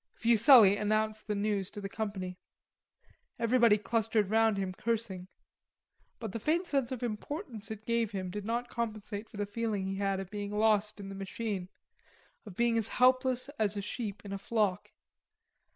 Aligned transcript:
Fuselli 0.15 0.77
announced 0.77 1.27
the 1.27 1.35
news 1.35 1.69
to 1.69 1.79
the 1.79 1.87
company. 1.87 2.39
Everybody 3.37 3.77
clustered 3.77 4.31
round 4.31 4.57
him 4.57 4.73
cursing. 4.73 5.27
But 6.17 6.31
the 6.31 6.39
faint 6.39 6.65
sense 6.65 6.91
of 6.91 7.03
importance 7.03 7.69
it 7.69 7.85
gave 7.85 8.09
him 8.09 8.31
did 8.31 8.43
not 8.43 8.67
compensate 8.67 9.29
for 9.29 9.37
the 9.37 9.45
feeling 9.45 9.85
he 9.85 9.97
had 9.97 10.19
of 10.19 10.31
being 10.31 10.57
lost 10.57 10.99
in 10.99 11.09
the 11.09 11.13
machine, 11.13 11.69
of 12.47 12.55
being 12.55 12.79
as 12.79 12.87
helpless 12.87 13.47
as 13.59 13.77
a 13.77 13.81
sheep 13.83 14.23
in 14.25 14.33
a 14.33 14.39
flock. 14.39 14.89